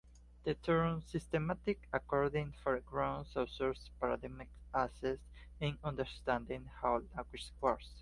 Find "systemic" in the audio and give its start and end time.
1.03-1.87